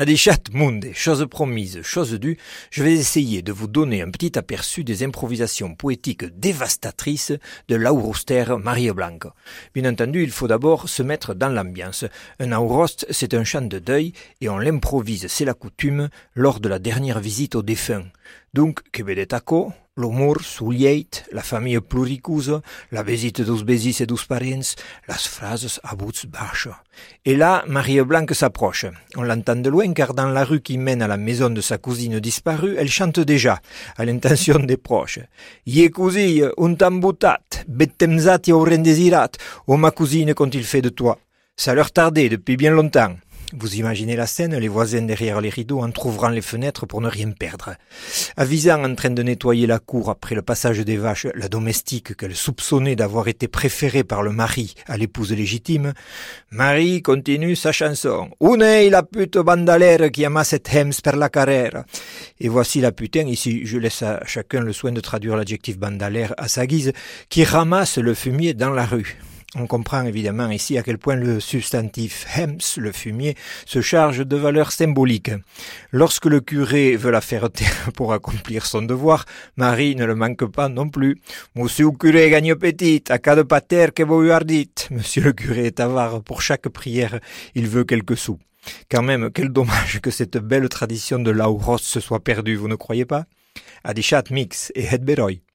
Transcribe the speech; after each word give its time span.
Adichat 0.00 0.44
Munde, 0.52 0.92
chose 0.94 1.26
promise, 1.28 1.82
chose 1.82 2.12
due, 2.20 2.38
je 2.70 2.84
vais 2.84 2.92
essayer 2.92 3.42
de 3.42 3.50
vous 3.50 3.66
donner 3.66 4.00
un 4.00 4.12
petit 4.12 4.38
aperçu 4.38 4.84
des 4.84 5.02
improvisations 5.02 5.74
poétiques 5.74 6.24
dévastatrices 6.38 7.32
de 7.66 7.74
l'Auroster 7.74 8.44
Mario 8.62 8.94
Blanco. 8.94 9.30
Bien 9.74 9.90
entendu, 9.90 10.22
il 10.22 10.30
faut 10.30 10.46
d'abord 10.46 10.88
se 10.88 11.02
mettre 11.02 11.34
dans 11.34 11.48
l'ambiance. 11.48 12.04
Un 12.38 12.52
Aurost, 12.52 13.06
c'est 13.10 13.34
un 13.34 13.42
chant 13.42 13.62
de 13.62 13.80
deuil 13.80 14.12
et 14.40 14.48
on 14.48 14.58
l'improvise, 14.58 15.26
c'est 15.26 15.44
la 15.44 15.54
coutume, 15.54 16.10
lors 16.36 16.60
de 16.60 16.68
la 16.68 16.78
dernière 16.78 17.18
visite 17.18 17.56
aux 17.56 17.64
défunts. 17.64 18.04
Donc, 18.54 18.80
que 18.90 19.02
vedetaco, 19.02 19.72
l'humor 19.98 20.40
sulieit, 20.42 21.24
la 21.32 21.42
famille 21.42 21.80
pluricusa, 21.80 22.62
la 22.92 23.02
visite 23.02 23.42
dos 23.42 23.62
besis 23.64 24.00
et 24.00 24.06
dos 24.06 24.24
parents, 24.26 24.76
las 25.06 25.26
phrases 25.26 25.80
à 25.82 25.94
bouts 25.94 26.24
Et 27.24 27.36
là, 27.36 27.64
Marie 27.66 28.00
Blanc 28.02 28.26
s'approche. 28.32 28.86
On 29.16 29.22
l'entend 29.22 29.56
de 29.56 29.68
loin 29.68 29.92
car 29.92 30.14
dans 30.14 30.28
la 30.28 30.44
rue 30.44 30.60
qui 30.60 30.78
mène 30.78 31.02
à 31.02 31.08
la 31.08 31.16
maison 31.16 31.50
de 31.50 31.60
sa 31.60 31.78
cousine 31.78 32.20
disparue, 32.20 32.76
elle 32.78 32.88
chante 32.88 33.20
déjà, 33.20 33.60
à 33.96 34.04
l'intention 34.04 34.60
des 34.60 34.76
proches. 34.76 35.20
Ie 35.66 35.90
cousille, 35.90 36.48
un 36.56 36.74
tambutat, 36.74 37.40
bettemzat 37.66 38.40
et 38.46 38.78
desirat, 38.78 39.32
oh 39.66 39.76
ma 39.76 39.90
cousine 39.90 40.32
qu'ont-ils 40.32 40.64
fait 40.64 40.82
de 40.82 40.90
toi? 40.90 41.18
Ça 41.56 41.74
leur 41.74 41.90
tardait 41.90 42.28
depuis 42.28 42.56
bien 42.56 42.70
longtemps. 42.70 43.16
Vous 43.56 43.76
imaginez 43.76 44.14
la 44.14 44.26
scène, 44.26 44.54
les 44.58 44.68
voisins 44.68 45.00
derrière 45.00 45.40
les 45.40 45.48
rideaux 45.48 45.80
entrouvrant 45.80 46.28
les 46.28 46.42
fenêtres 46.42 46.84
pour 46.84 47.00
ne 47.00 47.08
rien 47.08 47.30
perdre. 47.30 47.76
Avisant 48.36 48.84
en 48.84 48.94
train 48.94 49.08
de 49.08 49.22
nettoyer 49.22 49.66
la 49.66 49.78
cour 49.78 50.10
après 50.10 50.34
le 50.34 50.42
passage 50.42 50.80
des 50.80 50.98
vaches, 50.98 51.26
la 51.34 51.48
domestique 51.48 52.14
qu'elle 52.14 52.36
soupçonnait 52.36 52.94
d'avoir 52.94 53.26
été 53.26 53.48
préférée 53.48 54.04
par 54.04 54.22
le 54.22 54.32
mari 54.32 54.74
à 54.86 54.98
l'épouse 54.98 55.32
légitime, 55.32 55.94
Marie 56.50 57.00
continue 57.00 57.56
sa 57.56 57.72
chanson. 57.72 58.28
Une 58.42 58.90
la 58.90 59.02
pute 59.02 59.38
bandalère 59.38 60.10
qui 60.10 60.26
ama 60.26 60.44
cette 60.44 60.68
hems 60.74 60.92
per 61.02 61.16
la 61.16 61.30
carrière. 61.30 61.84
Et 62.40 62.48
voici 62.48 62.82
la 62.82 62.92
putain, 62.92 63.26
ici 63.26 63.64
je 63.64 63.78
laisse 63.78 64.02
à 64.02 64.20
chacun 64.26 64.60
le 64.60 64.74
soin 64.74 64.92
de 64.92 65.00
traduire 65.00 65.36
l'adjectif 65.36 65.78
bandalère 65.78 66.34
à 66.36 66.48
sa 66.48 66.66
guise, 66.66 66.92
qui 67.30 67.44
ramasse 67.44 67.96
le 67.96 68.12
fumier 68.12 68.52
dans 68.52 68.70
la 68.70 68.84
rue. 68.84 69.16
On 69.54 69.66
comprend 69.66 70.04
évidemment 70.04 70.50
ici 70.50 70.76
à 70.76 70.82
quel 70.82 70.98
point 70.98 71.16
le 71.16 71.40
substantif 71.40 72.26
hems, 72.36 72.58
le 72.76 72.92
fumier, 72.92 73.34
se 73.64 73.80
charge 73.80 74.26
de 74.26 74.36
valeurs 74.36 74.72
symboliques. 74.72 75.30
Lorsque 75.90 76.26
le 76.26 76.40
curé 76.40 76.96
veut 76.96 77.10
la 77.10 77.22
faire 77.22 77.50
taire 77.50 77.90
pour 77.94 78.12
accomplir 78.12 78.66
son 78.66 78.82
devoir, 78.82 79.24
Marie 79.56 79.96
ne 79.96 80.04
le 80.04 80.14
manque 80.14 80.44
pas 80.44 80.68
non 80.68 80.90
plus. 80.90 81.18
Monsieur 81.54 81.86
le 81.86 81.92
curé 81.92 82.28
gagne 82.28 82.56
petit, 82.56 83.04
à 83.08 83.18
cas 83.18 83.36
de 83.36 83.42
pater 83.42 83.88
que 83.94 84.02
vous 84.02 84.20
lui 84.20 84.32
dites. 84.44 84.88
Monsieur 84.90 85.22
le 85.22 85.32
curé 85.32 85.66
est 85.66 85.80
avare, 85.80 86.22
pour 86.22 86.42
chaque 86.42 86.68
prière, 86.68 87.18
il 87.54 87.68
veut 87.68 87.84
quelques 87.84 88.18
sous. 88.18 88.38
Quand 88.90 89.02
même, 89.02 89.30
quel 89.32 89.48
dommage 89.48 90.00
que 90.02 90.10
cette 90.10 90.36
belle 90.36 90.68
tradition 90.68 91.18
de 91.18 91.30
Lauros 91.30 91.78
se 91.78 92.00
soit 92.00 92.22
perdue, 92.22 92.56
vous 92.56 92.68
ne 92.68 92.74
croyez 92.74 93.06
pas? 93.06 93.24
Adichat 93.84 94.24
mix 94.30 94.72
et 94.74 94.86
het 94.86 95.04